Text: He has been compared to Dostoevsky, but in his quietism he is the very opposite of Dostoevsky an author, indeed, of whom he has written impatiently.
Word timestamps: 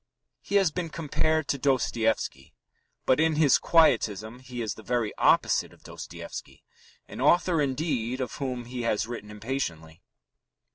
He 0.41 0.55
has 0.55 0.71
been 0.71 0.89
compared 0.89 1.47
to 1.49 1.59
Dostoevsky, 1.59 2.55
but 3.05 3.19
in 3.19 3.35
his 3.35 3.59
quietism 3.59 4.39
he 4.39 4.63
is 4.63 4.73
the 4.73 4.81
very 4.81 5.13
opposite 5.19 5.73
of 5.73 5.83
Dostoevsky 5.83 6.63
an 7.07 7.21
author, 7.21 7.61
indeed, 7.61 8.19
of 8.19 8.33
whom 8.37 8.65
he 8.65 8.81
has 8.81 9.05
written 9.05 9.29
impatiently. 9.29 10.01